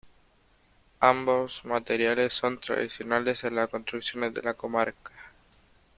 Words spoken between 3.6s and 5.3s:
construcciones de la comarca.